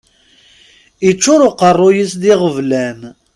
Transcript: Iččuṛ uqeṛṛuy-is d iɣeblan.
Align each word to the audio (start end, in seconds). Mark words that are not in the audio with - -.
Iččuṛ 1.09 1.41
uqeṛṛuy-is 1.49 2.13
d 2.21 2.23
iɣeblan. 2.31 2.99